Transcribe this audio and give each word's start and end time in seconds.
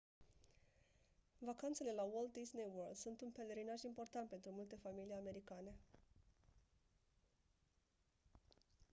vacanțele 1.39 1.91
la 1.95 2.01
walt 2.03 2.31
disney 2.31 2.67
world 2.75 2.95
sunt 2.95 3.21
un 3.21 3.29
pelerinaj 3.29 3.83
important 3.83 4.29
pentru 4.29 4.51
multe 4.53 4.75
familii 4.81 5.15
americane 5.15 5.75